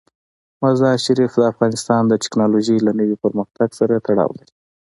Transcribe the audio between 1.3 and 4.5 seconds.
د افغانستان د تکنالوژۍ له نوي پرمختګ سره تړاو